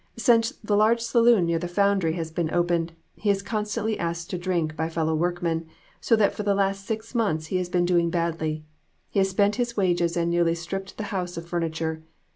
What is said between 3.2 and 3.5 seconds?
is